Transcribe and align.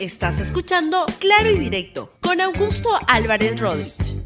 Estás 0.00 0.38
escuchando 0.38 1.06
Claro 1.18 1.50
y 1.50 1.58
Directo 1.58 2.12
con 2.20 2.40
Augusto 2.40 2.88
Álvarez 3.08 3.58
Rodríguez. 3.58 4.22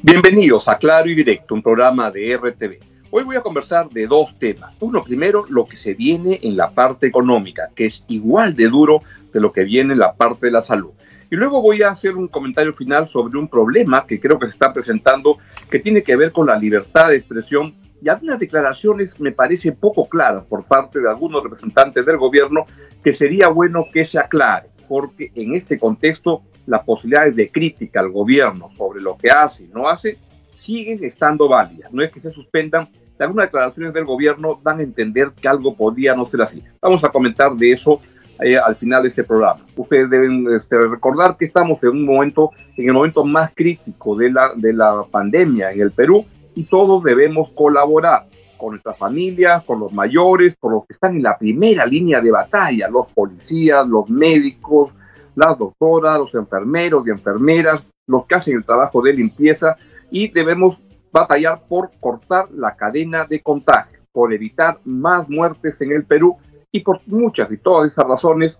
Bienvenidos 0.00 0.66
a 0.66 0.78
Claro 0.78 1.10
y 1.10 1.14
Directo, 1.14 1.54
un 1.54 1.62
programa 1.62 2.10
de 2.10 2.38
RTV. 2.38 2.78
Hoy 3.10 3.24
voy 3.24 3.36
a 3.36 3.42
conversar 3.42 3.90
de 3.90 4.06
dos 4.06 4.38
temas. 4.38 4.74
Uno, 4.80 5.02
primero, 5.02 5.44
lo 5.50 5.66
que 5.66 5.76
se 5.76 5.92
viene 5.92 6.38
en 6.42 6.56
la 6.56 6.70
parte 6.70 7.06
económica, 7.06 7.68
que 7.74 7.84
es 7.84 8.02
igual 8.08 8.56
de 8.56 8.68
duro 8.68 9.02
de 9.30 9.40
lo 9.40 9.52
que 9.52 9.64
viene 9.64 9.92
en 9.92 9.98
la 9.98 10.14
parte 10.14 10.46
de 10.46 10.52
la 10.52 10.62
salud. 10.62 10.92
Y 11.32 11.36
luego 11.36 11.62
voy 11.62 11.80
a 11.80 11.88
hacer 11.88 12.14
un 12.14 12.28
comentario 12.28 12.74
final 12.74 13.06
sobre 13.06 13.38
un 13.38 13.48
problema 13.48 14.06
que 14.06 14.20
creo 14.20 14.38
que 14.38 14.46
se 14.46 14.52
está 14.52 14.70
presentando, 14.70 15.38
que 15.70 15.78
tiene 15.78 16.02
que 16.02 16.14
ver 16.14 16.30
con 16.30 16.46
la 16.46 16.58
libertad 16.58 17.08
de 17.08 17.16
expresión 17.16 17.74
y 18.02 18.10
algunas 18.10 18.38
declaraciones 18.38 19.18
me 19.18 19.32
parecen 19.32 19.74
poco 19.76 20.06
claras 20.06 20.44
por 20.44 20.64
parte 20.64 21.00
de 21.00 21.08
algunos 21.08 21.42
representantes 21.42 22.04
del 22.04 22.18
gobierno 22.18 22.66
que 23.02 23.14
sería 23.14 23.48
bueno 23.48 23.86
que 23.90 24.04
se 24.04 24.18
aclare, 24.18 24.68
porque 24.86 25.32
en 25.34 25.54
este 25.54 25.78
contexto 25.78 26.42
las 26.66 26.84
posibilidades 26.84 27.34
de 27.34 27.50
crítica 27.50 28.00
al 28.00 28.10
gobierno 28.10 28.68
sobre 28.76 29.00
lo 29.00 29.16
que 29.16 29.30
hace 29.30 29.64
y 29.64 29.68
no 29.68 29.88
hace 29.88 30.18
siguen 30.54 31.02
estando 31.02 31.48
válidas. 31.48 31.90
No 31.94 32.02
es 32.02 32.12
que 32.12 32.20
se 32.20 32.30
suspendan, 32.30 32.90
algunas 33.18 33.46
declaraciones 33.46 33.94
del 33.94 34.04
gobierno 34.04 34.60
dan 34.62 34.80
a 34.80 34.82
entender 34.82 35.30
que 35.40 35.48
algo 35.48 35.74
podría 35.74 36.14
no 36.14 36.26
ser 36.26 36.42
así. 36.42 36.62
Vamos 36.82 37.02
a 37.04 37.08
comentar 37.08 37.54
de 37.54 37.72
eso 37.72 38.02
al 38.38 38.76
final 38.76 39.02
de 39.02 39.10
este 39.10 39.24
programa. 39.24 39.64
Ustedes 39.76 40.10
deben 40.10 40.46
este, 40.54 40.76
recordar 40.80 41.36
que 41.36 41.44
estamos 41.44 41.82
en 41.82 41.90
un 41.90 42.04
momento, 42.06 42.50
en 42.76 42.88
el 42.88 42.92
momento 42.92 43.24
más 43.24 43.52
crítico 43.54 44.16
de 44.16 44.30
la, 44.30 44.52
de 44.56 44.72
la 44.72 45.04
pandemia 45.10 45.70
en 45.70 45.80
el 45.80 45.90
Perú 45.90 46.24
y 46.54 46.64
todos 46.64 47.02
debemos 47.02 47.50
colaborar 47.52 48.26
con 48.58 48.70
nuestras 48.70 48.96
familias, 48.96 49.64
con 49.64 49.80
los 49.80 49.92
mayores, 49.92 50.54
con 50.58 50.72
los 50.72 50.86
que 50.86 50.92
están 50.94 51.16
en 51.16 51.22
la 51.22 51.36
primera 51.36 51.84
línea 51.84 52.20
de 52.20 52.30
batalla, 52.30 52.88
los 52.88 53.08
policías, 53.08 53.86
los 53.86 54.08
médicos, 54.08 54.92
las 55.34 55.58
doctoras, 55.58 56.18
los 56.18 56.34
enfermeros 56.34 57.06
y 57.06 57.10
enfermeras, 57.10 57.82
los 58.06 58.26
que 58.26 58.34
hacen 58.36 58.56
el 58.56 58.64
trabajo 58.64 59.02
de 59.02 59.14
limpieza 59.14 59.76
y 60.10 60.28
debemos 60.28 60.78
batallar 61.10 61.62
por 61.68 61.90
cortar 62.00 62.50
la 62.52 62.76
cadena 62.76 63.24
de 63.24 63.40
contagio, 63.40 64.00
por 64.12 64.32
evitar 64.32 64.78
más 64.84 65.28
muertes 65.28 65.80
en 65.80 65.92
el 65.92 66.04
Perú 66.04 66.36
y 66.72 66.80
por 66.80 67.00
muchas 67.06 67.50
y 67.52 67.58
todas 67.58 67.92
esas 67.92 68.06
razones, 68.06 68.58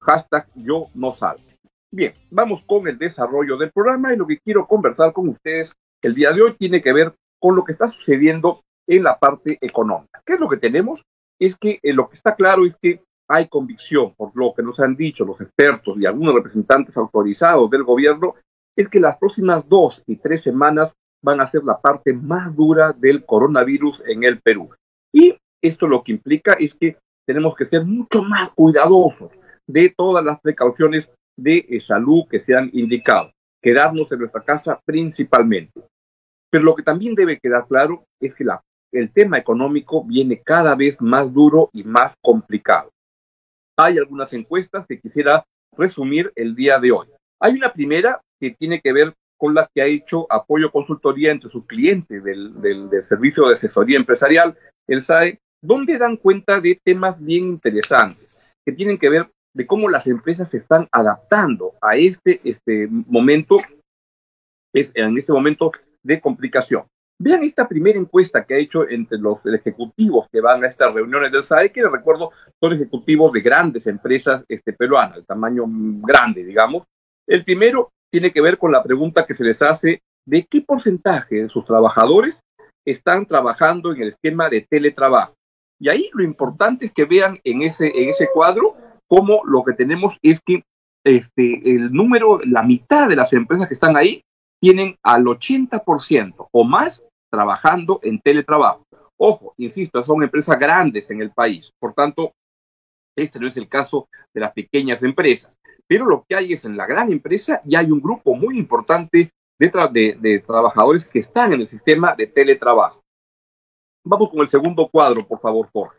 hashtag 0.00 0.48
yo 0.54 0.86
no 0.94 1.12
salgo. 1.12 1.42
Bien, 1.90 2.14
vamos 2.30 2.62
con 2.66 2.86
el 2.86 2.98
desarrollo 2.98 3.56
del 3.56 3.72
programa 3.72 4.12
y 4.12 4.16
lo 4.16 4.26
que 4.26 4.38
quiero 4.38 4.66
conversar 4.66 5.12
con 5.12 5.28
ustedes 5.28 5.72
el 6.02 6.14
día 6.14 6.32
de 6.32 6.42
hoy 6.42 6.54
tiene 6.54 6.80
que 6.80 6.92
ver 6.92 7.14
con 7.40 7.56
lo 7.56 7.64
que 7.64 7.72
está 7.72 7.90
sucediendo 7.90 8.62
en 8.86 9.02
la 9.02 9.18
parte 9.18 9.58
económica. 9.60 10.22
¿Qué 10.24 10.34
es 10.34 10.40
lo 10.40 10.48
que 10.48 10.56
tenemos? 10.56 11.02
Es 11.40 11.56
que 11.56 11.78
eh, 11.82 11.92
lo 11.92 12.08
que 12.08 12.14
está 12.14 12.34
claro 12.34 12.64
es 12.64 12.76
que 12.80 13.02
hay 13.28 13.48
convicción, 13.48 14.14
por 14.16 14.30
lo 14.34 14.54
que 14.54 14.62
nos 14.62 14.80
han 14.80 14.96
dicho 14.96 15.24
los 15.24 15.40
expertos 15.40 15.96
y 15.98 16.06
algunos 16.06 16.34
representantes 16.34 16.96
autorizados 16.96 17.68
del 17.70 17.84
gobierno, 17.84 18.34
es 18.76 18.88
que 18.88 19.00
las 19.00 19.18
próximas 19.18 19.68
dos 19.68 20.02
y 20.06 20.16
tres 20.16 20.42
semanas 20.42 20.94
van 21.22 21.40
a 21.40 21.48
ser 21.48 21.64
la 21.64 21.78
parte 21.80 22.12
más 22.12 22.54
dura 22.54 22.92
del 22.92 23.24
coronavirus 23.24 24.02
en 24.06 24.24
el 24.24 24.40
Perú. 24.40 24.70
Y 25.12 25.36
esto 25.60 25.86
lo 25.86 26.02
que 26.02 26.12
implica 26.12 26.54
es 26.58 26.74
que 26.74 26.96
tenemos 27.28 27.54
que 27.54 27.66
ser 27.66 27.84
mucho 27.84 28.22
más 28.22 28.50
cuidadosos 28.52 29.30
de 29.66 29.92
todas 29.94 30.24
las 30.24 30.40
precauciones 30.40 31.10
de 31.36 31.58
eh, 31.68 31.78
salud 31.78 32.24
que 32.26 32.40
se 32.40 32.56
han 32.56 32.70
indicado, 32.72 33.30
quedarnos 33.62 34.10
en 34.10 34.20
nuestra 34.20 34.40
casa 34.40 34.80
principalmente. 34.82 35.78
Pero 36.50 36.64
lo 36.64 36.74
que 36.74 36.82
también 36.82 37.14
debe 37.14 37.38
quedar 37.38 37.66
claro 37.68 38.04
es 38.18 38.34
que 38.34 38.46
el 38.92 39.12
tema 39.12 39.36
económico 39.36 40.02
viene 40.04 40.40
cada 40.42 40.74
vez 40.74 40.96
más 41.02 41.30
duro 41.30 41.68
y 41.74 41.84
más 41.84 42.14
complicado. 42.22 42.88
Hay 43.76 43.98
algunas 43.98 44.32
encuestas 44.32 44.86
que 44.86 44.98
quisiera 44.98 45.44
resumir 45.76 46.32
el 46.34 46.54
día 46.54 46.78
de 46.78 46.92
hoy. 46.92 47.08
Hay 47.42 47.56
una 47.56 47.74
primera 47.74 48.22
que 48.40 48.52
tiene 48.58 48.80
que 48.80 48.94
ver 48.94 49.14
con 49.36 49.54
la 49.54 49.68
que 49.74 49.82
ha 49.82 49.86
hecho 49.86 50.26
apoyo 50.32 50.72
consultoría 50.72 51.30
entre 51.30 51.50
sus 51.50 51.66
clientes 51.66 52.24
del, 52.24 52.58
del, 52.62 53.04
servicio 53.04 53.46
de 53.46 53.56
asesoría 53.56 53.98
empresarial, 53.98 54.56
el 54.86 55.02
SAE, 55.02 55.38
donde 55.62 55.98
dan 55.98 56.16
cuenta 56.16 56.60
de 56.60 56.80
temas 56.84 57.22
bien 57.22 57.44
interesantes 57.44 58.36
que 58.64 58.72
tienen 58.72 58.98
que 58.98 59.08
ver 59.08 59.30
de 59.54 59.66
cómo 59.66 59.88
las 59.88 60.06
empresas 60.06 60.50
se 60.50 60.58
están 60.58 60.88
adaptando 60.92 61.74
a 61.80 61.96
este, 61.96 62.40
este 62.44 62.86
momento, 62.88 63.58
en 64.72 65.18
este 65.18 65.32
momento 65.32 65.72
de 66.02 66.20
complicación. 66.20 66.84
Vean 67.20 67.42
esta 67.42 67.66
primera 67.66 67.98
encuesta 67.98 68.44
que 68.44 68.54
ha 68.54 68.58
hecho 68.58 68.88
entre 68.88 69.18
los 69.18 69.44
ejecutivos 69.46 70.28
que 70.30 70.40
van 70.40 70.62
a 70.62 70.68
estas 70.68 70.94
reuniones 70.94 71.32
del 71.32 71.42
SAE, 71.42 71.72
que 71.72 71.82
les 71.82 71.90
recuerdo 71.90 72.30
son 72.60 72.74
ejecutivos 72.74 73.32
de 73.32 73.40
grandes 73.40 73.86
empresas 73.88 74.44
este, 74.48 74.72
peruanas, 74.72 75.16
de 75.16 75.22
tamaño 75.24 75.64
grande, 75.66 76.44
digamos. 76.44 76.84
El 77.26 77.44
primero 77.44 77.90
tiene 78.12 78.30
que 78.30 78.40
ver 78.40 78.56
con 78.56 78.70
la 78.70 78.84
pregunta 78.84 79.26
que 79.26 79.34
se 79.34 79.44
les 79.44 79.60
hace 79.62 80.02
de 80.26 80.46
qué 80.48 80.60
porcentaje 80.60 81.42
de 81.42 81.48
sus 81.48 81.64
trabajadores 81.64 82.40
están 82.86 83.26
trabajando 83.26 83.92
en 83.92 84.02
el 84.02 84.08
esquema 84.08 84.48
de 84.48 84.66
teletrabajo. 84.68 85.34
Y 85.78 85.88
ahí 85.88 86.10
lo 86.12 86.24
importante 86.24 86.86
es 86.86 86.92
que 86.92 87.04
vean 87.04 87.38
en 87.44 87.62
ese, 87.62 87.86
en 87.86 88.08
ese 88.08 88.28
cuadro 88.32 88.76
cómo 89.06 89.42
lo 89.44 89.64
que 89.64 89.72
tenemos 89.72 90.16
es 90.22 90.40
que 90.40 90.64
este, 91.04 91.60
el 91.64 91.92
número, 91.92 92.40
la 92.44 92.62
mitad 92.62 93.08
de 93.08 93.16
las 93.16 93.32
empresas 93.32 93.68
que 93.68 93.74
están 93.74 93.96
ahí 93.96 94.22
tienen 94.60 94.96
al 95.02 95.24
80% 95.24 96.48
o 96.50 96.64
más 96.64 97.02
trabajando 97.30 98.00
en 98.02 98.20
teletrabajo. 98.20 98.84
Ojo, 99.16 99.54
insisto, 99.56 100.04
son 100.04 100.22
empresas 100.22 100.58
grandes 100.58 101.10
en 101.10 101.20
el 101.20 101.30
país, 101.32 101.72
por 101.78 101.94
tanto, 101.94 102.32
este 103.16 103.40
no 103.40 103.48
es 103.48 103.56
el 103.56 103.68
caso 103.68 104.08
de 104.32 104.40
las 104.40 104.52
pequeñas 104.52 105.02
empresas. 105.02 105.58
Pero 105.88 106.06
lo 106.06 106.24
que 106.28 106.36
hay 106.36 106.52
es 106.52 106.64
en 106.64 106.76
la 106.76 106.86
gran 106.86 107.10
empresa 107.10 107.60
y 107.64 107.74
hay 107.74 107.90
un 107.90 108.00
grupo 108.00 108.34
muy 108.34 108.58
importante 108.58 109.32
de, 109.58 110.16
de 110.20 110.38
trabajadores 110.46 111.04
que 111.04 111.18
están 111.18 111.52
en 111.52 111.62
el 111.62 111.66
sistema 111.66 112.14
de 112.14 112.28
teletrabajo. 112.28 113.02
Vamos 114.10 114.30
con 114.30 114.40
el 114.40 114.48
segundo 114.48 114.88
cuadro, 114.88 115.26
por 115.26 115.38
favor, 115.38 115.68
Jorge. 115.70 115.98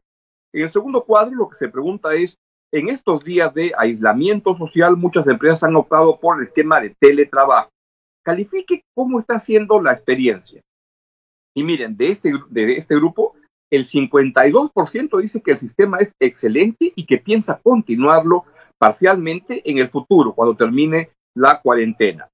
En 0.52 0.64
el 0.64 0.70
segundo 0.72 1.03
cuadro 1.03 1.36
lo 1.36 1.47
que 1.47 1.58
se 1.58 1.70
pregunta 1.70 2.16
es, 2.16 2.40
en 2.74 2.90
estos 2.90 3.24
días 3.24 3.53
de 3.53 3.72
aislamiento 3.78 4.58
social, 4.58 4.97
muchas 4.97 5.28
empresas 5.28 5.62
han 5.62 5.75
optado 5.75 6.19
por 6.19 6.40
el 6.40 6.48
esquema 6.48 6.81
de 6.81 6.96
teletrabajo. 7.00 7.69
Califique 8.25 8.81
cómo 8.96 9.19
está 9.19 9.40
siendo 9.40 9.80
la 9.80 9.94
experiencia. 9.94 10.59
Y 11.56 11.64
miren, 11.64 11.98
de 11.98 12.08
este, 12.08 12.34
de 12.50 12.78
este 12.78 12.96
grupo, 12.96 13.36
el 13.72 13.86
52% 13.86 15.22
dice 15.22 15.42
que 15.42 15.52
el 15.52 15.59
sistema 15.59 16.00
es 16.00 16.16
excelente 16.19 16.92
y 16.96 17.06
que 17.06 17.19
piensa 17.19 17.59
continuarlo 17.62 18.46
parcialmente 18.80 19.62
en 19.69 19.78
el 19.78 19.88
futuro, 19.88 20.34
cuando 20.34 20.56
termine 20.56 21.12
la 21.36 21.62
cuarentena. 21.62 22.28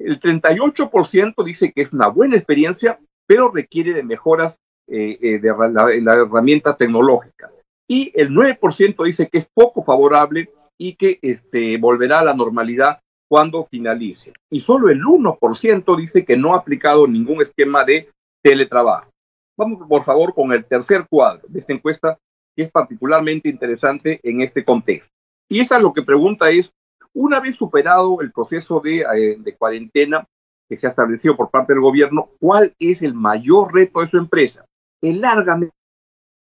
El 0.00 0.18
38% 0.18 1.44
dice 1.44 1.70
que 1.70 1.82
es 1.82 1.92
una 1.92 2.08
buena 2.08 2.36
experiencia, 2.36 2.98
pero 3.26 3.50
requiere 3.50 3.92
de 3.92 4.04
mejoras 4.04 4.58
eh, 4.88 5.18
eh, 5.20 5.38
de 5.38 5.54
la, 6.02 6.14
herramienta 6.14 6.76
tecnológica. 6.76 7.50
Y 7.88 8.12
el 8.14 8.30
9% 8.30 9.04
dice 9.04 9.28
que 9.28 9.38
es 9.38 9.46
poco 9.54 9.82
favorable 9.82 10.50
y 10.78 10.96
que 10.96 11.18
este, 11.22 11.76
volverá 11.78 12.20
a 12.20 12.24
la 12.24 12.34
normalidad 12.34 13.00
cuando 13.28 13.64
finalice. 13.64 14.32
Y 14.50 14.60
solo 14.60 14.90
el 14.90 15.02
1% 15.02 15.96
dice 15.96 16.24
que 16.24 16.36
no 16.36 16.54
ha 16.54 16.58
aplicado 16.58 17.06
ningún 17.06 17.42
esquema 17.42 17.84
de 17.84 18.08
teletrabajo. 18.42 19.08
Vamos, 19.56 19.86
por 19.88 20.04
favor, 20.04 20.34
con 20.34 20.52
el 20.52 20.64
tercer 20.64 21.06
cuadro 21.08 21.42
de 21.48 21.60
esta 21.60 21.72
encuesta, 21.72 22.18
que 22.56 22.64
es 22.64 22.70
particularmente 22.70 23.48
interesante 23.48 24.20
en 24.22 24.40
este 24.40 24.64
contexto. 24.64 25.12
Y 25.48 25.60
esa 25.60 25.78
lo 25.78 25.92
que 25.92 26.02
pregunta 26.02 26.50
es, 26.50 26.72
una 27.14 27.40
vez 27.40 27.56
superado 27.56 28.20
el 28.20 28.32
proceso 28.32 28.80
de, 28.80 29.00
eh, 29.00 29.36
de 29.38 29.56
cuarentena 29.56 30.26
que 30.68 30.76
se 30.76 30.86
ha 30.86 30.90
establecido 30.90 31.36
por 31.36 31.50
parte 31.50 31.74
del 31.74 31.82
gobierno, 31.82 32.30
¿cuál 32.40 32.74
es 32.78 33.02
el 33.02 33.14
mayor 33.14 33.74
reto 33.74 34.00
de 34.00 34.06
su 34.08 34.16
empresa? 34.16 34.64
Largamente, 35.02 35.74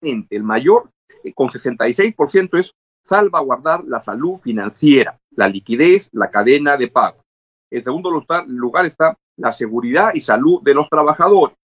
el 0.02 0.42
mayor, 0.42 0.90
eh, 1.22 1.32
con 1.32 1.48
66%, 1.48 2.58
es 2.58 2.74
salvaguardar 3.02 3.84
la 3.84 4.00
salud 4.00 4.36
financiera, 4.36 5.18
la 5.30 5.48
liquidez, 5.48 6.08
la 6.12 6.28
cadena 6.28 6.76
de 6.76 6.88
pago. 6.88 7.22
En 7.70 7.84
segundo 7.84 8.10
lugar 8.10 8.86
está 8.86 9.16
la 9.36 9.52
seguridad 9.52 10.10
y 10.14 10.20
salud 10.20 10.60
de 10.62 10.74
los 10.74 10.88
trabajadores. 10.88 11.56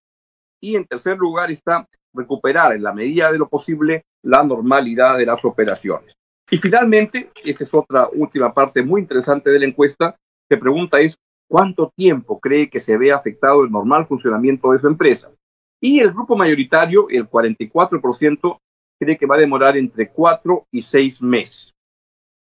Y 0.61 0.77
en 0.77 0.87
tercer 0.87 1.19
lugar 1.19 1.50
está 1.50 1.87
recuperar 2.15 2.73
en 2.73 2.83
la 2.83 2.93
medida 2.93 3.31
de 3.31 3.38
lo 3.38 3.49
posible 3.49 4.05
la 4.23 4.43
normalidad 4.43 5.19
de 5.19 5.27
las 5.27 5.44
operaciones. 5.44 6.15
Y 6.50 6.59
finalmente, 6.59 7.31
esta 7.44 7.65
es 7.65 7.75
otra 7.75 8.09
última 8.12 8.55
parte 8.55 8.83
muy 8.83 9.00
interesante 9.00 9.50
de 9.50 9.59
la 9.59 9.67
encuesta, 9.67 10.17
se 10.49 10.56
pregunta 10.56 11.00
es 11.00 11.19
cuánto 11.49 11.93
tiempo 11.97 12.38
cree 12.41 12.71
que 12.71 12.81
se 12.81 12.97
ve 12.97 13.12
afectado 13.12 13.65
el 13.65 13.71
normal 13.71 14.06
funcionamiento 14.06 14.71
de 14.71 14.79
su 14.79 14.87
empresa. 14.87 15.31
Y 15.81 16.00
el 16.00 16.12
grupo 16.12 16.37
mayoritario, 16.37 17.08
el 17.11 17.28
44%, 17.28 18.58
cree 18.99 19.17
que 19.17 19.26
va 19.26 19.37
a 19.37 19.40
demorar 19.40 19.76
entre 19.76 20.08
cuatro 20.08 20.67
y 20.70 20.82
seis 20.82 21.20
meses. 21.20 21.75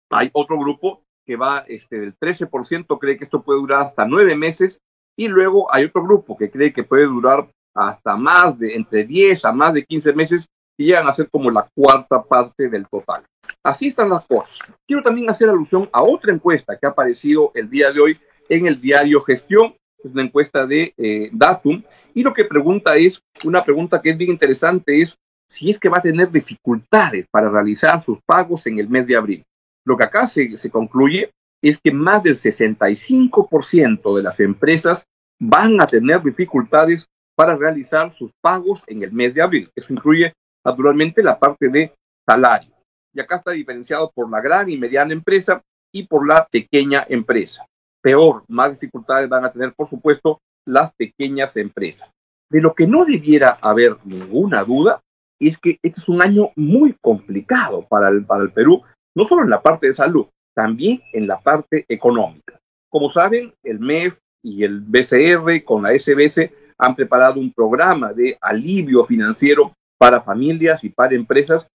Hay 0.09 0.29
otro 0.33 0.57
grupo 0.57 1.03
que 1.25 1.35
va, 1.35 1.63
este, 1.67 1.99
del 1.99 2.17
13% 2.17 2.97
cree 2.99 3.17
que 3.17 3.25
esto 3.25 3.43
puede 3.43 3.59
durar 3.59 3.83
hasta 3.83 4.05
nueve 4.05 4.35
meses 4.35 4.79
y 5.15 5.27
luego 5.27 5.71
hay 5.71 5.85
otro 5.85 6.03
grupo 6.03 6.35
que 6.35 6.49
cree 6.49 6.73
que 6.73 6.83
puede 6.83 7.05
durar 7.05 7.47
hasta 7.75 8.15
más 8.15 8.57
de 8.57 8.75
entre 8.75 9.05
10 9.05 9.45
a 9.45 9.51
más 9.51 9.73
de 9.73 9.85
15 9.85 10.13
meses 10.13 10.45
y 10.77 10.85
llegan 10.85 11.07
a 11.07 11.13
ser 11.13 11.29
como 11.29 11.51
la 11.51 11.69
cuarta 11.75 12.23
parte 12.23 12.69
del 12.69 12.87
total. 12.87 13.23
Así 13.63 13.87
están 13.87 14.09
las 14.09 14.25
cosas. 14.25 14.57
Quiero 14.87 15.03
también 15.03 15.29
hacer 15.29 15.49
alusión 15.49 15.89
a 15.91 16.01
otra 16.01 16.33
encuesta 16.33 16.77
que 16.77 16.87
ha 16.87 16.89
aparecido 16.89 17.51
el 17.53 17.69
día 17.69 17.91
de 17.91 17.99
hoy 17.99 18.19
en 18.47 18.65
el 18.65 18.79
diario 18.81 19.21
Gestión, 19.21 19.75
es 20.03 20.11
una 20.11 20.23
encuesta 20.23 20.65
de 20.65 20.93
eh, 20.97 21.29
Datum, 21.33 21.83
y 22.13 22.23
lo 22.23 22.33
que 22.33 22.45
pregunta 22.45 22.95
es, 22.95 23.21
una 23.43 23.63
pregunta 23.63 24.01
que 24.01 24.11
es 24.11 24.17
bien 24.17 24.31
interesante, 24.31 25.01
es 25.01 25.17
si 25.47 25.69
es 25.69 25.79
que 25.79 25.89
va 25.89 25.97
a 25.97 26.01
tener 26.01 26.29
dificultades 26.29 27.25
para 27.31 27.49
realizar 27.49 28.03
sus 28.03 28.19
pagos 28.25 28.67
en 28.67 28.79
el 28.79 28.87
mes 28.87 29.07
de 29.07 29.15
abril. 29.15 29.43
Lo 29.85 29.97
que 29.97 30.03
acá 30.03 30.27
se, 30.27 30.57
se 30.57 30.69
concluye 30.69 31.31
es 31.61 31.79
que 31.83 31.91
más 31.91 32.23
del 32.23 32.37
65% 32.37 34.15
de 34.15 34.23
las 34.23 34.39
empresas 34.39 35.05
van 35.39 35.81
a 35.81 35.87
tener 35.87 36.21
dificultades 36.21 37.07
para 37.35 37.55
realizar 37.55 38.13
sus 38.15 38.31
pagos 38.41 38.83
en 38.87 39.03
el 39.03 39.11
mes 39.11 39.33
de 39.33 39.41
abril. 39.41 39.71
Eso 39.75 39.93
incluye 39.93 40.33
naturalmente 40.63 41.23
la 41.23 41.39
parte 41.39 41.69
de 41.69 41.93
salario. 42.27 42.73
Y 43.13 43.19
acá 43.19 43.37
está 43.37 43.51
diferenciado 43.51 44.11
por 44.13 44.29
la 44.29 44.41
gran 44.41 44.69
y 44.69 44.77
mediana 44.77 45.13
empresa 45.13 45.61
y 45.91 46.05
por 46.05 46.27
la 46.27 46.45
pequeña 46.45 47.05
empresa. 47.09 47.65
Peor, 48.01 48.43
más 48.47 48.71
dificultades 48.71 49.29
van 49.29 49.45
a 49.45 49.51
tener, 49.51 49.73
por 49.73 49.89
supuesto, 49.89 50.39
las 50.65 50.93
pequeñas 50.95 51.55
empresas. 51.57 52.09
De 52.49 52.61
lo 52.61 52.73
que 52.73 52.87
no 52.87 53.05
debiera 53.05 53.57
haber 53.61 53.97
ninguna 54.05 54.63
duda 54.63 55.01
es 55.39 55.57
que 55.57 55.79
este 55.83 56.01
es 56.01 56.09
un 56.09 56.21
año 56.21 56.51
muy 56.55 56.95
complicado 57.01 57.85
para 57.87 58.09
el, 58.09 58.25
Perú, 58.53 58.81
no 59.15 59.27
solo 59.27 59.43
en 59.43 59.49
la 59.49 59.61
parte 59.61 59.87
de 59.87 59.93
salud, 59.93 60.27
también 60.55 61.01
en 61.13 61.27
la 61.27 61.39
parte 61.39 61.85
económica. 61.87 62.59
Como 62.89 63.09
saben, 63.09 63.53
el 63.63 63.79
MEF 63.79 64.19
y 64.43 64.63
el 64.63 64.81
BCR 64.81 65.63
con 65.63 65.83
la 65.83 65.97
SBS 65.97 66.51
han 66.77 66.95
preparado 66.95 67.39
un 67.39 67.53
programa 67.53 68.13
de 68.13 68.37
alivio 68.41 69.05
financiero 69.05 69.73
para 69.97 70.21
familias 70.21 70.83
y 70.83 70.89
para 70.89 71.15
empresas 71.15 71.67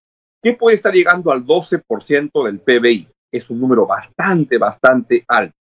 que 0.43 0.53
puede 0.53 0.75
estar 0.75 0.93
llegando 0.93 1.31
al 1.31 1.45
12% 1.45 2.45
del 2.45 2.59
PBI. 2.59 3.07
Es 3.31 3.49
un 3.49 3.59
número 3.59 3.85
bastante, 3.85 4.57
bastante 4.57 5.23
alto. 5.27 5.55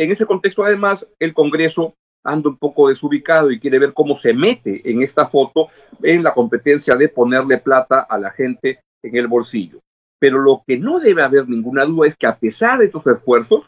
En 0.00 0.10
ese 0.10 0.24
contexto, 0.24 0.64
además, 0.64 1.06
el 1.18 1.34
Congreso 1.34 1.92
anda 2.24 2.48
un 2.48 2.56
poco 2.56 2.88
desubicado 2.88 3.50
y 3.50 3.60
quiere 3.60 3.78
ver 3.78 3.92
cómo 3.92 4.18
se 4.18 4.32
mete 4.32 4.90
en 4.90 5.02
esta 5.02 5.28
foto 5.28 5.68
en 6.02 6.22
la 6.22 6.32
competencia 6.32 6.96
de 6.96 7.10
ponerle 7.10 7.58
plata 7.58 8.06
a 8.08 8.16
la 8.16 8.30
gente 8.30 8.80
en 9.02 9.16
el 9.16 9.26
bolsillo. 9.26 9.80
Pero 10.18 10.38
lo 10.38 10.62
que 10.66 10.78
no 10.78 11.00
debe 11.00 11.22
haber 11.22 11.46
ninguna 11.46 11.84
duda 11.84 12.08
es 12.08 12.16
que 12.16 12.26
a 12.26 12.38
pesar 12.38 12.78
de 12.78 12.86
estos 12.86 13.06
esfuerzos, 13.08 13.66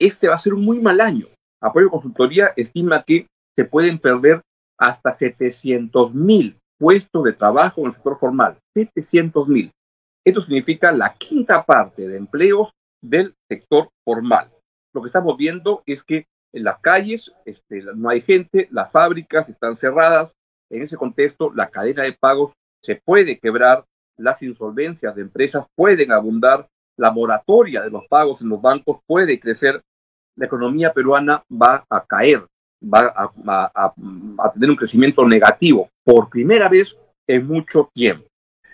este 0.00 0.28
va 0.28 0.36
a 0.36 0.38
ser 0.38 0.54
un 0.54 0.64
muy 0.64 0.78
mal 0.78 1.00
año. 1.00 1.26
Apoyo 1.60 1.90
Consultoría 1.90 2.52
estima 2.54 3.02
que 3.02 3.26
se 3.56 3.64
pueden 3.64 3.98
perder 3.98 4.42
hasta 4.78 5.12
700 5.12 6.14
mil 6.14 6.56
puestos 6.78 7.24
de 7.24 7.32
trabajo 7.32 7.80
en 7.80 7.88
el 7.88 7.94
sector 7.94 8.16
formal. 8.20 8.58
700 8.76 9.48
mil. 9.48 9.72
Esto 10.24 10.44
significa 10.44 10.92
la 10.92 11.14
quinta 11.14 11.64
parte 11.64 12.06
de 12.06 12.16
empleos 12.16 12.70
del 13.02 13.34
sector 13.50 13.88
formal. 14.04 14.48
Lo 14.92 15.02
que 15.02 15.06
estamos 15.06 15.36
viendo 15.36 15.82
es 15.86 16.02
que 16.02 16.26
en 16.52 16.64
las 16.64 16.80
calles 16.80 17.32
este, 17.44 17.82
no 17.94 18.10
hay 18.10 18.20
gente, 18.20 18.68
las 18.70 18.92
fábricas 18.92 19.48
están 19.48 19.76
cerradas. 19.76 20.34
En 20.70 20.82
ese 20.82 20.96
contexto, 20.96 21.52
la 21.54 21.70
cadena 21.70 22.02
de 22.02 22.12
pagos 22.12 22.52
se 22.82 22.96
puede 22.96 23.38
quebrar, 23.38 23.84
las 24.16 24.42
insolvencias 24.42 25.14
de 25.14 25.22
empresas 25.22 25.66
pueden 25.74 26.12
abundar, 26.12 26.68
la 26.96 27.10
moratoria 27.10 27.82
de 27.82 27.90
los 27.90 28.06
pagos 28.06 28.40
en 28.42 28.50
los 28.50 28.60
bancos 28.60 29.00
puede 29.06 29.40
crecer, 29.40 29.82
la 30.36 30.46
economía 30.46 30.92
peruana 30.92 31.42
va 31.50 31.84
a 31.88 32.04
caer, 32.04 32.46
va 32.82 33.12
a, 33.16 34.52
tener 34.52 34.70
un 34.70 34.76
crecimiento 34.76 35.26
negativo 35.26 35.88
por 36.04 36.28
primera 36.28 36.68
vez 36.68 36.96
en 37.26 37.46
mucho 37.46 37.90
tiempo. 37.94 38.26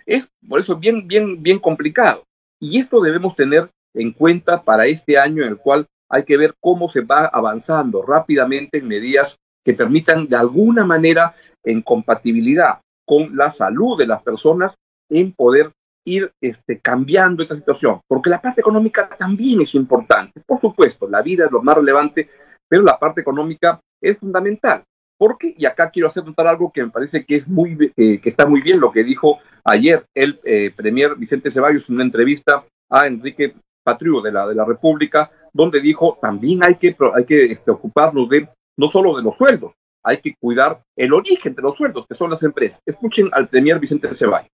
Es 0.05 0.29
por 0.47 0.59
eso 0.59 0.75
bien, 0.75 1.07
bien, 1.07 1.41
bien 1.41 1.59
complicado. 1.59 2.23
Y 2.59 2.77
esto 2.77 2.99
debemos 2.99 3.35
tener 3.35 3.69
en 3.93 4.11
cuenta 4.11 4.63
para 4.63 4.85
este 4.85 5.17
año 5.17 5.43
en 5.43 5.49
el 5.49 5.57
cual 5.57 5.87
hay 6.09 6.23
que 6.23 6.37
ver 6.37 6.55
cómo 6.59 6.89
se 6.89 7.01
va 7.01 7.25
avanzando 7.25 8.01
rápidamente 8.01 8.79
en 8.79 8.87
medidas 8.87 9.37
que 9.63 9.73
permitan 9.73 10.27
de 10.27 10.35
alguna 10.35 10.85
manera 10.85 11.35
en 11.63 11.81
compatibilidad 11.81 12.79
con 13.05 13.35
la 13.35 13.51
salud 13.51 13.97
de 13.97 14.07
las 14.07 14.21
personas 14.23 14.75
en 15.09 15.33
poder 15.33 15.71
ir 16.05 16.31
este, 16.41 16.79
cambiando 16.79 17.43
esta 17.43 17.55
situación, 17.55 17.99
porque 18.07 18.29
la 18.29 18.41
parte 18.41 18.61
económica 18.61 19.09
también 19.17 19.61
es 19.61 19.75
importante. 19.75 20.41
Por 20.45 20.59
supuesto, 20.59 21.07
la 21.07 21.21
vida 21.21 21.45
es 21.45 21.51
lo 21.51 21.61
más 21.61 21.75
relevante, 21.75 22.29
pero 22.67 22.83
la 22.83 22.97
parte 22.97 23.21
económica 23.21 23.79
es 24.01 24.17
fundamental. 24.17 24.83
Porque, 25.17 25.53
y 25.57 25.65
acá 25.65 25.89
quiero 25.91 26.07
hacer 26.07 26.23
notar 26.23 26.47
algo 26.47 26.71
que 26.71 26.81
me 26.81 26.91
parece 26.91 27.25
que, 27.25 27.37
es 27.37 27.47
muy, 27.47 27.91
eh, 27.97 28.21
que 28.21 28.29
está 28.29 28.47
muy 28.47 28.61
bien 28.61 28.79
lo 28.79 28.91
que 28.91 29.03
dijo 29.03 29.39
ayer 29.65 30.05
el 30.15 30.39
eh, 30.45 30.71
premier 30.73 31.15
Vicente 31.15 31.51
Ceballos 31.51 31.89
en 31.89 31.95
una 31.95 32.05
entrevista 32.05 32.63
a 32.89 33.05
Enrique 33.05 33.53
Patriu 33.83 34.21
de 34.21 34.31
la, 34.31 34.47
de 34.47 34.55
la 34.55 34.63
República, 34.63 35.29
donde 35.59 35.81
dijo 35.81 36.17
también 36.21 36.63
hay 36.63 36.75
que, 36.75 36.95
hay 37.13 37.25
que 37.25 37.51
este, 37.51 37.69
ocuparnos 37.69 38.29
de 38.29 38.47
no 38.77 38.89
solo 38.89 39.17
de 39.17 39.23
los 39.23 39.35
sueldos, 39.35 39.73
hay 40.01 40.21
que 40.21 40.33
cuidar 40.39 40.81
el 40.95 41.13
origen 41.13 41.53
de 41.53 41.61
los 41.61 41.75
sueldos, 41.75 42.05
que 42.07 42.15
son 42.15 42.29
las 42.29 42.41
empresas. 42.43 42.79
Escuchen 42.85 43.29
al 43.33 43.49
premier 43.49 43.77
Vicente 43.77 44.13
Ceballos 44.15 44.49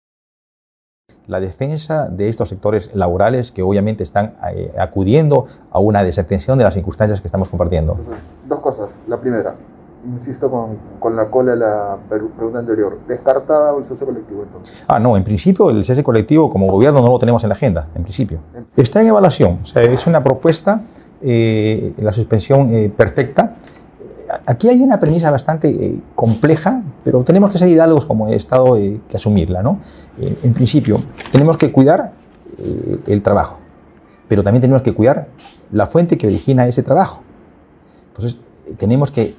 la 1.28 1.40
defensa 1.40 2.08
de 2.08 2.30
estos 2.30 2.50
sectores 2.50 2.94
laborales 2.94 3.52
que 3.52 3.64
obviamente 3.64 4.04
están 4.04 4.36
eh, 4.54 4.72
acudiendo 4.78 5.48
a 5.72 5.80
una 5.80 6.04
desatención 6.04 6.58
de 6.60 6.64
las 6.64 6.76
circunstancias 6.76 7.20
que 7.20 7.28
estamos 7.28 7.50
compartiendo? 7.50 7.98
Dos 8.48 8.60
cosas. 8.60 9.00
La 9.08 9.20
primera, 9.20 9.56
insisto 10.06 10.50
con, 10.50 10.78
con 11.00 11.16
la 11.16 11.30
cola 11.30 11.52
de 11.52 11.58
la 11.58 11.98
pregunta 12.08 12.60
anterior, 12.60 13.00
¿descartada 13.08 13.76
el 13.76 13.84
cese 13.84 14.06
colectivo 14.06 14.44
entonces? 14.44 14.86
Ah, 14.88 15.00
no, 15.00 15.18
en 15.18 15.24
principio 15.24 15.70
el 15.70 15.84
cese 15.84 16.04
colectivo 16.04 16.50
como 16.50 16.68
gobierno 16.68 17.02
no 17.02 17.08
lo 17.08 17.20
tenemos 17.20 17.44
en 17.44 17.50
la 17.50 17.56
agenda, 17.56 17.88
en 17.96 18.04
principio. 18.04 18.40
Está 18.76 19.02
en 19.02 19.08
evaluación, 19.08 19.60
o 19.62 19.66
sea, 19.66 19.84
es 19.84 20.06
una 20.08 20.24
propuesta, 20.24 20.82
eh, 21.28 21.94
la 21.98 22.12
suspensión 22.12 22.72
eh, 22.72 22.92
perfecta, 22.96 23.56
aquí 24.46 24.70
hay 24.70 24.82
una 24.82 25.00
premisa 25.00 25.32
bastante 25.32 25.70
eh, 25.70 26.00
compleja, 26.14 26.84
pero 27.04 27.24
tenemos 27.24 27.50
que 27.50 27.58
ser 27.58 27.68
hidalgos 27.68 28.06
como 28.06 28.30
Estado 28.30 28.76
que 28.76 29.18
asumirla. 29.18 29.64
¿no? 29.64 29.80
En 30.20 30.54
principio, 30.54 31.02
tenemos 31.32 31.58
que 31.58 31.72
cuidar 31.72 32.12
el 33.08 33.22
trabajo, 33.24 33.58
pero 34.28 34.44
también 34.44 34.62
tenemos 34.62 34.84
que 34.84 34.94
cuidar 34.94 35.28
la 35.72 35.88
fuente 35.88 36.18
que 36.18 36.28
origina 36.28 36.68
ese 36.68 36.84
trabajo. 36.84 37.22
Entonces, 38.10 38.40
tenemos 38.78 39.12
que 39.12 39.36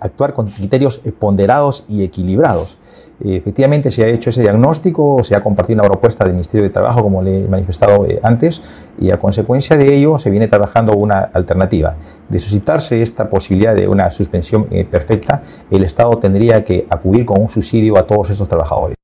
actuar 0.00 0.32
con 0.34 0.48
criterios 0.48 1.00
ponderados 1.18 1.84
y 1.88 2.02
equilibrados. 2.02 2.78
Efectivamente, 3.20 3.90
se 3.90 4.04
ha 4.04 4.08
hecho 4.08 4.30
ese 4.30 4.42
diagnóstico, 4.42 5.24
se 5.24 5.34
ha 5.34 5.42
compartido 5.42 5.80
una 5.80 5.88
propuesta 5.88 6.24
del 6.24 6.34
Ministerio 6.34 6.62
de 6.62 6.70
Trabajo, 6.70 7.02
como 7.02 7.20
le 7.20 7.44
he 7.44 7.48
manifestado 7.48 8.06
eh, 8.06 8.20
antes, 8.22 8.62
y 9.00 9.10
a 9.10 9.18
consecuencia 9.18 9.76
de 9.76 9.92
ello 9.92 10.18
se 10.20 10.30
viene 10.30 10.46
trabajando 10.46 10.94
una 10.94 11.22
alternativa. 11.32 11.96
De 12.28 12.38
suscitarse 12.38 13.02
esta 13.02 13.28
posibilidad 13.28 13.74
de 13.74 13.88
una 13.88 14.08
suspensión 14.12 14.68
eh, 14.70 14.84
perfecta, 14.84 15.42
el 15.68 15.82
Estado 15.82 16.16
tendría 16.18 16.64
que 16.64 16.86
acudir 16.88 17.24
con 17.24 17.40
un 17.40 17.48
subsidio 17.48 17.98
a 17.98 18.06
todos 18.06 18.30
esos 18.30 18.48
trabajadores. 18.48 18.94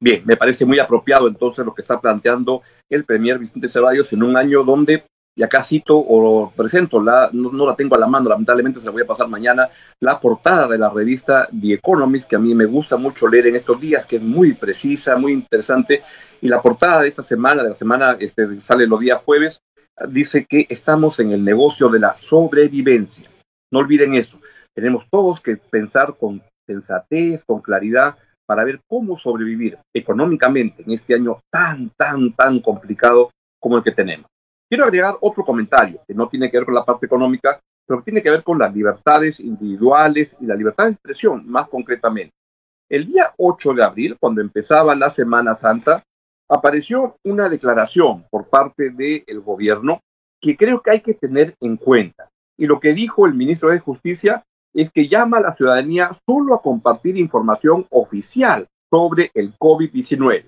Bien, 0.00 0.22
me 0.26 0.36
parece 0.36 0.66
muy 0.66 0.78
apropiado 0.78 1.26
entonces 1.26 1.64
lo 1.64 1.74
que 1.74 1.82
está 1.82 1.98
planteando 2.00 2.62
el 2.90 3.04
Premier 3.04 3.38
Vicente 3.38 3.68
Ceballos 3.68 4.12
en 4.12 4.22
un 4.22 4.36
año 4.36 4.62
donde 4.62 5.04
y 5.38 5.42
acá 5.44 5.62
cito 5.62 5.96
o 5.96 6.50
presento, 6.50 7.00
la, 7.00 7.30
no, 7.32 7.64
la 7.64 7.76
tengo 7.76 7.94
a 7.94 7.98
la 8.00 8.08
mano, 8.08 8.28
lamentablemente 8.28 8.80
se 8.80 8.86
la 8.86 8.90
voy 8.90 9.02
a 9.02 9.06
pasar 9.06 9.28
mañana, 9.28 9.68
la 10.00 10.18
portada 10.18 10.66
de 10.66 10.76
la 10.76 10.90
revista 10.90 11.48
The 11.48 11.74
Economist, 11.74 12.28
que 12.28 12.34
a 12.34 12.40
mí 12.40 12.56
me 12.56 12.64
gusta 12.64 12.96
mucho 12.96 13.28
leer 13.28 13.46
en 13.46 13.54
estos 13.54 13.80
días, 13.80 14.04
que 14.04 14.16
es 14.16 14.22
muy 14.22 14.54
precisa, 14.54 15.14
muy 15.14 15.32
interesante, 15.32 16.02
y 16.40 16.48
la 16.48 16.60
portada 16.60 17.02
de 17.02 17.08
esta 17.08 17.22
semana, 17.22 17.62
de 17.62 17.68
la 17.68 17.76
semana, 17.76 18.16
este, 18.18 18.60
sale 18.60 18.88
los 18.88 18.98
días 18.98 19.22
jueves, 19.24 19.60
dice 20.08 20.44
que 20.44 20.66
estamos 20.68 21.20
en 21.20 21.30
el 21.30 21.44
negocio 21.44 21.88
de 21.88 22.00
la 22.00 22.16
sobrevivencia. 22.16 23.30
No 23.70 23.78
olviden 23.78 24.16
eso, 24.16 24.40
tenemos 24.74 25.06
todos 25.08 25.40
que 25.40 25.56
pensar 25.56 26.16
con 26.18 26.42
sensatez, 26.66 27.44
con 27.44 27.60
claridad, 27.60 28.16
para 28.44 28.64
ver 28.64 28.80
cómo 28.88 29.16
sobrevivir 29.16 29.78
económicamente 29.94 30.82
en 30.82 30.94
este 30.94 31.14
año 31.14 31.38
tan, 31.48 31.90
tan, 31.96 32.32
tan 32.32 32.58
complicado 32.58 33.30
como 33.60 33.76
el 33.76 33.84
que 33.84 33.92
tenemos. 33.92 34.26
Quiero 34.68 34.84
agregar 34.84 35.16
otro 35.22 35.44
comentario 35.44 36.00
que 36.06 36.12
no 36.12 36.28
tiene 36.28 36.50
que 36.50 36.58
ver 36.58 36.66
con 36.66 36.74
la 36.74 36.84
parte 36.84 37.06
económica, 37.06 37.58
pero 37.86 38.00
que 38.00 38.04
tiene 38.04 38.22
que 38.22 38.30
ver 38.30 38.42
con 38.42 38.58
las 38.58 38.74
libertades 38.74 39.40
individuales 39.40 40.36
y 40.40 40.46
la 40.46 40.54
libertad 40.54 40.84
de 40.84 40.92
expresión, 40.92 41.48
más 41.48 41.68
concretamente. 41.68 42.34
El 42.90 43.06
día 43.06 43.32
8 43.38 43.72
de 43.72 43.84
abril, 43.84 44.16
cuando 44.20 44.42
empezaba 44.42 44.94
la 44.94 45.08
Semana 45.08 45.54
Santa, 45.54 46.02
apareció 46.50 47.16
una 47.24 47.48
declaración 47.48 48.26
por 48.30 48.48
parte 48.48 48.90
del 48.90 49.40
gobierno 49.40 50.00
que 50.40 50.56
creo 50.56 50.82
que 50.82 50.90
hay 50.90 51.00
que 51.00 51.14
tener 51.14 51.54
en 51.60 51.78
cuenta. 51.78 52.28
Y 52.58 52.66
lo 52.66 52.78
que 52.78 52.92
dijo 52.92 53.26
el 53.26 53.34
ministro 53.34 53.70
de 53.70 53.78
Justicia 53.78 54.44
es 54.74 54.90
que 54.90 55.08
llama 55.08 55.38
a 55.38 55.42
la 55.42 55.52
ciudadanía 55.52 56.10
solo 56.26 56.54
a 56.54 56.62
compartir 56.62 57.16
información 57.16 57.86
oficial 57.90 58.66
sobre 58.90 59.30
el 59.34 59.56
COVID-19. 59.58 60.46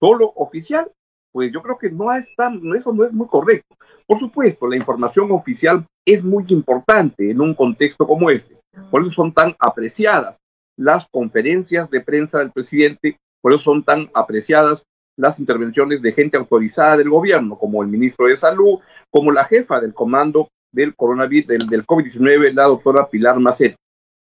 Solo 0.00 0.32
oficial 0.36 0.90
pues 1.32 1.52
yo 1.52 1.62
creo 1.62 1.78
que 1.78 1.90
no 1.90 2.12
es 2.14 2.26
tan, 2.36 2.60
eso 2.74 2.92
no 2.92 3.04
es 3.04 3.12
muy 3.12 3.26
correcto. 3.26 3.76
Por 4.06 4.18
supuesto, 4.18 4.66
la 4.66 4.76
información 4.76 5.30
oficial 5.30 5.84
es 6.06 6.24
muy 6.24 6.44
importante 6.48 7.30
en 7.30 7.40
un 7.40 7.54
contexto 7.54 8.06
como 8.06 8.30
este, 8.30 8.56
Por 8.90 9.02
eso 9.02 9.12
son 9.12 9.32
tan 9.32 9.54
apreciadas 9.58 10.38
las 10.76 11.06
conferencias 11.08 11.90
de 11.90 12.00
prensa 12.00 12.38
del 12.38 12.52
presidente, 12.52 13.18
por 13.42 13.52
eso 13.52 13.62
son 13.62 13.82
tan 13.84 14.08
apreciadas 14.14 14.84
las 15.16 15.40
intervenciones 15.40 16.00
de 16.00 16.12
gente 16.12 16.38
autorizada 16.38 16.96
del 16.96 17.10
gobierno, 17.10 17.58
como 17.58 17.82
el 17.82 17.88
ministro 17.88 18.26
de 18.26 18.36
Salud, 18.36 18.78
como 19.10 19.32
la 19.32 19.44
jefa 19.44 19.80
del 19.80 19.92
comando 19.92 20.48
del 20.72 20.94
coronavirus, 20.94 21.48
del, 21.48 21.66
del 21.66 21.84
COVID-19, 21.84 22.52
la 22.54 22.64
doctora 22.64 23.08
Pilar 23.08 23.40
Macet. 23.40 23.74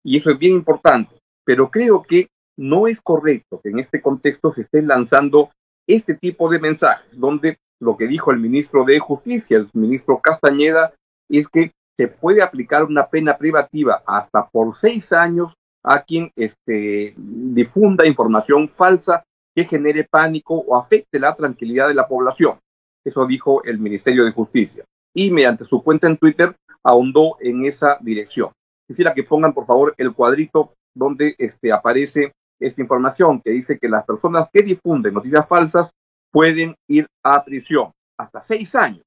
Y 0.04 0.18
eso 0.18 0.30
es 0.30 0.38
bien 0.38 0.52
importante, 0.52 1.16
pero 1.44 1.70
creo 1.70 2.02
que 2.02 2.28
no 2.56 2.86
es 2.86 3.00
correcto 3.00 3.60
que 3.60 3.70
en 3.70 3.80
este 3.80 4.00
contexto 4.00 4.52
se 4.52 4.60
estén 4.62 4.86
lanzando 4.86 5.50
este 5.86 6.14
tipo 6.14 6.50
de 6.50 6.58
mensajes, 6.58 7.18
donde 7.18 7.58
lo 7.80 7.96
que 7.96 8.06
dijo 8.06 8.30
el 8.30 8.38
ministro 8.38 8.84
de 8.84 8.98
Justicia, 8.98 9.56
el 9.56 9.68
ministro 9.72 10.20
Castañeda, 10.20 10.94
es 11.28 11.48
que 11.48 11.72
se 11.96 12.08
puede 12.08 12.42
aplicar 12.42 12.84
una 12.84 13.08
pena 13.08 13.36
privativa 13.36 14.02
hasta 14.06 14.48
por 14.48 14.74
seis 14.74 15.12
años 15.12 15.54
a 15.82 16.02
quien 16.02 16.32
este, 16.34 17.14
difunda 17.16 18.06
información 18.06 18.68
falsa 18.68 19.24
que 19.54 19.64
genere 19.64 20.04
pánico 20.04 20.54
o 20.54 20.76
afecte 20.76 21.20
la 21.20 21.34
tranquilidad 21.36 21.88
de 21.88 21.94
la 21.94 22.08
población. 22.08 22.58
Eso 23.04 23.26
dijo 23.26 23.62
el 23.64 23.78
Ministerio 23.78 24.24
de 24.24 24.32
Justicia. 24.32 24.84
Y 25.14 25.30
mediante 25.30 25.64
su 25.64 25.82
cuenta 25.82 26.08
en 26.08 26.16
Twitter 26.16 26.56
ahondó 26.82 27.36
en 27.40 27.64
esa 27.66 27.98
dirección. 28.00 28.50
Quisiera 28.88 29.14
que 29.14 29.22
pongan, 29.22 29.52
por 29.52 29.66
favor, 29.66 29.94
el 29.98 30.12
cuadrito 30.12 30.72
donde 30.94 31.34
este, 31.38 31.72
aparece 31.72 32.32
esta 32.66 32.82
información 32.82 33.40
que 33.40 33.50
dice 33.50 33.78
que 33.78 33.88
las 33.88 34.04
personas 34.04 34.48
que 34.52 34.62
difunden 34.62 35.14
noticias 35.14 35.46
falsas 35.46 35.90
pueden 36.32 36.74
ir 36.88 37.06
a 37.22 37.44
prisión 37.44 37.92
hasta 38.18 38.40
seis 38.40 38.74
años. 38.74 39.02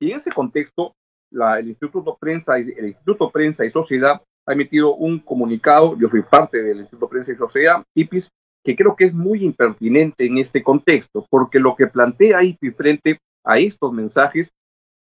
Y 0.00 0.10
en 0.10 0.16
ese 0.16 0.30
contexto, 0.30 0.94
la, 1.30 1.58
el 1.58 1.68
Instituto 1.68 2.16
Prensa 2.18 2.58
y 2.58 2.70
el 2.76 2.88
Instituto 2.88 3.30
Prensa 3.30 3.64
y 3.64 3.70
Sociedad 3.70 4.20
ha 4.46 4.52
emitido 4.52 4.94
un 4.94 5.18
comunicado. 5.18 5.96
Yo 5.98 6.08
soy 6.08 6.22
parte 6.22 6.62
del 6.62 6.80
Instituto 6.80 7.08
Prensa 7.08 7.32
y 7.32 7.36
Sociedad, 7.36 7.82
IPIS, 7.94 8.30
que 8.64 8.76
creo 8.76 8.96
que 8.96 9.04
es 9.04 9.14
muy 9.14 9.44
impertinente 9.44 10.26
en 10.26 10.38
este 10.38 10.62
contexto, 10.62 11.26
porque 11.30 11.58
lo 11.58 11.76
que 11.76 11.86
plantea 11.86 12.42
IPIS 12.42 12.76
frente 12.76 13.18
a 13.44 13.58
estos 13.58 13.92
mensajes 13.92 14.50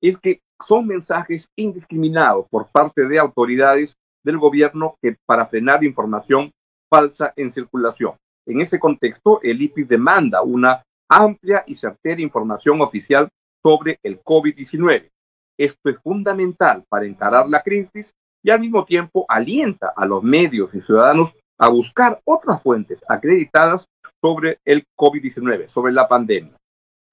es 0.02 0.18
que 0.18 0.42
son 0.66 0.88
mensajes 0.88 1.48
indiscriminados 1.58 2.46
por 2.50 2.70
parte 2.72 3.08
de 3.08 3.20
autoridades 3.20 3.96
del 4.24 4.38
gobierno 4.38 4.96
que 5.02 5.16
para 5.26 5.46
frenar 5.46 5.84
información 5.84 6.52
falsa 6.90 7.34
en 7.36 7.52
circulación. 7.52 8.14
En 8.46 8.62
ese 8.62 8.80
contexto, 8.80 9.40
el 9.44 9.62
IPIS 9.62 9.88
demanda 9.88 10.42
una 10.42 10.82
amplia 11.10 11.64
y 11.68 11.76
certera 11.76 12.22
información 12.22 12.82
oficial 12.82 13.30
sobre 13.64 14.00
el 14.04 14.22
COVID-19. 14.22 15.10
Esto 15.58 15.90
es 15.90 15.98
fundamental 16.02 16.84
para 16.90 17.06
encarar 17.06 17.48
la 17.48 17.62
crisis 17.62 18.14
y 18.44 18.50
al 18.50 18.60
mismo 18.60 18.86
tiempo 18.86 19.26
alienta 19.28 19.94
a 19.96 20.06
los 20.06 20.24
medios 20.24 20.74
y 20.74 20.82
ciudadanos 20.82 21.32
a 21.58 21.70
buscar 21.70 22.22
otras 22.24 22.64
fuentes 22.64 23.04
acreditadas 23.08 23.86
sobre 24.22 24.60
el 24.66 24.86
COVID-19, 24.98 25.68
sobre 25.68 25.92
la 25.92 26.08
pandemia. 26.08 26.56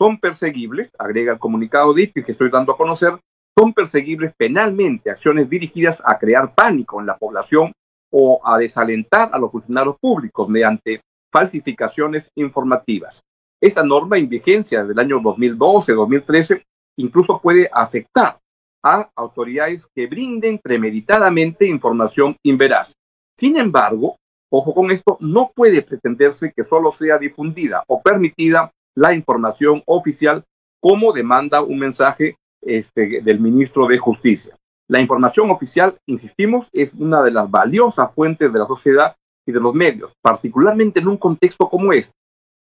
Son 0.01 0.19
perseguibles, 0.19 0.91
agrega 0.99 1.33
el 1.33 1.39
comunicado 1.39 1.93
de 1.95 2.03
IPIS 2.03 2.25
que 2.25 2.33
estoy 2.33 2.51
dando 2.51 2.73
a 2.73 2.77
conocer, 2.77 3.19
son 3.59 3.73
perseguibles 3.73 4.35
penalmente 4.37 5.11
acciones 5.11 5.49
dirigidas 5.49 6.03
a 6.05 6.19
crear 6.19 6.55
pánico 6.55 7.01
en 7.01 7.07
la 7.07 7.17
población 7.17 7.73
o 8.11 8.41
a 8.45 8.59
desalentar 8.59 9.31
a 9.33 9.39
los 9.39 9.51
funcionarios 9.51 9.97
públicos 10.01 10.49
mediante 10.49 11.01
falsificaciones 11.33 12.31
informativas. 12.37 13.23
Esta 13.61 13.83
norma 13.83 14.19
en 14.19 14.29
vigencia 14.29 14.81
desde 14.81 14.93
el 14.93 14.99
año 14.99 15.21
2012-2013 15.21 16.63
incluso 16.99 17.41
puede 17.41 17.69
afectar 17.73 18.39
a 18.83 19.11
autoridades 19.17 19.87
que 19.95 20.07
brinden 20.07 20.59
premeditadamente 20.59 21.67
información 21.67 22.37
inveraz. 22.43 22.95
Sin 23.37 23.59
embargo, 23.59 24.17
ojo 24.51 24.75
con 24.75 24.91
esto, 24.91 25.19
no 25.21 25.51
puede 25.55 25.83
pretenderse 25.83 26.53
que 26.55 26.65
solo 26.65 26.93
sea 26.93 27.19
difundida 27.19 27.83
o 27.89 28.01
permitida 28.01 28.73
la 28.95 29.13
información 29.13 29.83
oficial 29.87 30.45
como 30.81 31.13
demanda 31.13 31.63
un 31.63 31.79
mensaje 31.79 32.37
este, 32.63 33.21
del 33.23 33.41
ministro 33.41 33.87
de 33.87 33.99
Justicia. 33.99 34.57
La 34.89 35.01
información 35.01 35.51
oficial, 35.51 35.99
insistimos, 36.07 36.69
es 36.73 36.95
una 36.95 37.23
de 37.23 37.33
las 37.33 37.51
valiosas 37.51 38.15
fuentes 38.15 38.53
de 38.53 38.59
la 38.59 38.67
sociedad 38.67 39.17
y 39.45 39.53
de 39.53 39.61
los 39.61 39.75
medios, 39.75 40.13
particularmente 40.23 41.01
en 41.01 41.09
un 41.09 41.17
contexto 41.17 41.69
como 41.69 41.93
este. 41.93 42.15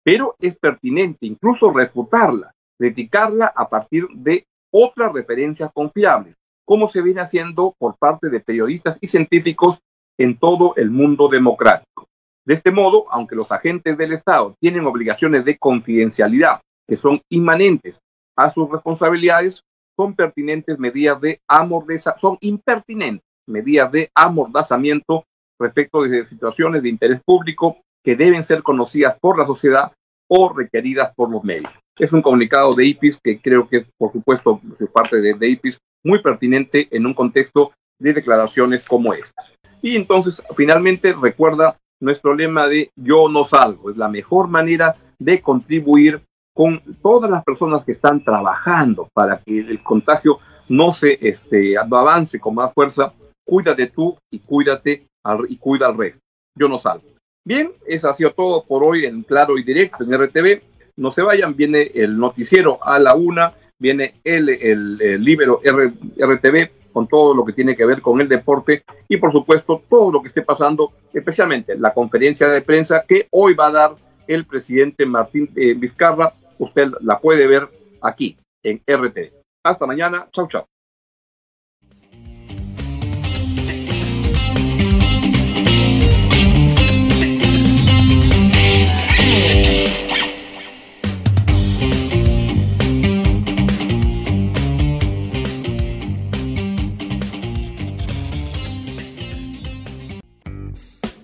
Pero 0.03 0.35
es 0.39 0.57
pertinente 0.57 1.25
incluso 1.25 1.71
refutarla, 1.71 2.51
criticarla 2.77 3.53
a 3.55 3.69
partir 3.69 4.07
de 4.13 4.45
otras 4.73 5.13
referencias 5.13 5.71
confiables, 5.73 6.35
como 6.65 6.87
se 6.87 7.01
viene 7.01 7.21
haciendo 7.21 7.75
por 7.77 7.97
parte 7.97 8.29
de 8.29 8.39
periodistas 8.39 8.97
y 8.99 9.07
científicos 9.07 9.79
en 10.17 10.37
todo 10.37 10.73
el 10.75 10.91
mundo 10.91 11.29
democrático. 11.29 12.07
De 12.45 12.55
este 12.55 12.71
modo, 12.71 13.05
aunque 13.11 13.35
los 13.35 13.51
agentes 13.51 13.97
del 13.97 14.13
Estado 14.13 14.55
tienen 14.59 14.85
obligaciones 14.85 15.45
de 15.45 15.57
confidencialidad 15.57 16.61
que 16.87 16.97
son 16.97 17.21
inmanentes 17.29 18.01
a 18.35 18.49
sus 18.49 18.69
responsabilidades, 18.69 19.63
son 20.01 20.15
pertinentes 20.15 20.79
medidas 20.79 21.21
de 21.21 21.39
amordazamiento, 21.47 22.19
son 22.19 22.37
impertinentes 22.41 23.27
medidas 23.47 23.91
de 23.91 24.09
amordazamiento 24.15 25.25
respecto 25.59 26.01
de 26.01 26.25
situaciones 26.25 26.81
de 26.81 26.89
interés 26.89 27.21
público 27.23 27.77
que 28.03 28.15
deben 28.15 28.43
ser 28.43 28.63
conocidas 28.63 29.15
por 29.19 29.37
la 29.37 29.45
sociedad 29.45 29.91
o 30.27 30.51
requeridas 30.51 31.13
por 31.15 31.29
los 31.29 31.43
medios. 31.43 31.71
Es 31.99 32.11
un 32.11 32.23
comunicado 32.23 32.73
de 32.73 32.85
IPIS 32.85 33.19
que 33.23 33.39
creo 33.39 33.67
que 33.67 33.77
es, 33.77 33.87
por 33.95 34.11
supuesto, 34.11 34.59
de 34.79 34.87
parte 34.87 35.21
de, 35.21 35.35
de 35.35 35.49
IPIS, 35.49 35.77
muy 36.03 36.19
pertinente 36.23 36.87
en 36.89 37.05
un 37.05 37.13
contexto 37.13 37.71
de 37.99 38.13
declaraciones 38.13 38.87
como 38.87 39.13
estas. 39.13 39.53
Y 39.83 39.95
entonces, 39.95 40.41
finalmente, 40.55 41.13
recuerda 41.13 41.77
nuestro 41.99 42.33
lema 42.33 42.67
de 42.67 42.89
yo 42.95 43.29
no 43.29 43.43
salgo. 43.43 43.91
Es 43.91 43.97
la 43.97 44.09
mejor 44.09 44.47
manera 44.47 44.95
de 45.19 45.41
contribuir 45.41 46.23
con 46.53 46.81
todas 47.01 47.29
las 47.29 47.43
personas 47.43 47.83
que 47.85 47.91
están 47.91 48.23
trabajando 48.23 49.07
para 49.13 49.37
que 49.37 49.59
el 49.59 49.81
contagio 49.83 50.39
no 50.69 50.93
se 50.93 51.17
este, 51.21 51.77
avance 51.77 52.39
con 52.39 52.55
más 52.55 52.73
fuerza. 52.73 53.13
Cuídate 53.45 53.87
tú 53.87 54.17
y 54.31 54.39
cuídate 54.39 55.07
y 55.49 55.57
cuida 55.57 55.87
al 55.87 55.97
resto. 55.97 56.21
Yo 56.57 56.67
no 56.67 56.77
salgo. 56.77 57.05
Bien, 57.45 57.71
eso 57.85 58.09
ha 58.09 58.13
sido 58.13 58.33
todo 58.33 58.63
por 58.65 58.83
hoy 58.83 59.05
en 59.05 59.23
Claro 59.23 59.57
y 59.57 59.63
Directo 59.63 60.03
en 60.03 60.13
RTV. 60.13 60.61
No 60.97 61.11
se 61.11 61.21
vayan, 61.21 61.55
viene 61.55 61.91
el 61.93 62.17
noticiero 62.17 62.79
a 62.81 62.99
la 62.99 63.15
una, 63.15 63.53
viene 63.79 64.21
el, 64.23 64.49
el, 64.49 65.01
el 65.01 65.23
libro 65.23 65.61
RTV 65.63 66.69
con 66.91 67.07
todo 67.07 67.33
lo 67.33 67.45
que 67.45 67.53
tiene 67.53 67.75
que 67.75 67.85
ver 67.85 68.01
con 68.01 68.19
el 68.21 68.27
deporte 68.27 68.83
y 69.07 69.17
por 69.17 69.31
supuesto 69.31 69.81
todo 69.89 70.11
lo 70.11 70.21
que 70.21 70.27
esté 70.27 70.41
pasando, 70.41 70.91
especialmente 71.13 71.77
la 71.77 71.93
conferencia 71.93 72.47
de 72.49 72.61
prensa 72.61 73.03
que 73.07 73.27
hoy 73.31 73.53
va 73.53 73.67
a 73.67 73.71
dar 73.71 73.95
el 74.27 74.45
presidente 74.45 75.05
Martín 75.05 75.49
eh, 75.55 75.73
Vizcarra 75.73 76.33
usted 76.61 76.91
la 77.01 77.19
puede 77.19 77.47
ver 77.47 77.67
aquí 78.01 78.37
en 78.63 78.81
RT. 78.87 79.33
Hasta 79.63 79.85
mañana. 79.85 80.27
Chau, 80.31 80.47
chau. 80.47 80.65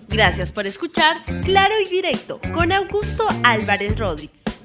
Gracias 0.08 0.50
por 0.50 0.66
escuchar 0.66 1.18
Claro 1.44 1.74
y 1.80 1.88
Directo 1.88 2.40
con 2.52 2.72
Augusto 2.72 3.28
Álvarez 3.44 3.96
Rodríguez. 3.96 4.37